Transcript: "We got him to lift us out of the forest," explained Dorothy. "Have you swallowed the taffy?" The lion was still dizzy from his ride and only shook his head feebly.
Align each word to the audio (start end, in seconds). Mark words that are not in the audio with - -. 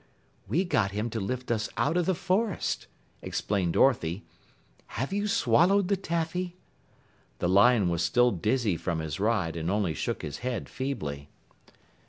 "We 0.47 0.63
got 0.65 0.89
him 0.93 1.11
to 1.11 1.19
lift 1.19 1.51
us 1.51 1.69
out 1.77 1.95
of 1.95 2.07
the 2.07 2.15
forest," 2.15 2.87
explained 3.21 3.73
Dorothy. 3.73 4.23
"Have 4.97 5.13
you 5.13 5.27
swallowed 5.27 5.89
the 5.89 5.95
taffy?" 5.95 6.57
The 7.37 7.47
lion 7.47 7.87
was 7.87 8.01
still 8.01 8.31
dizzy 8.31 8.77
from 8.77 8.97
his 8.97 9.19
ride 9.19 9.55
and 9.55 9.69
only 9.69 9.93
shook 9.93 10.23
his 10.23 10.39
head 10.39 10.67
feebly. 10.69 11.29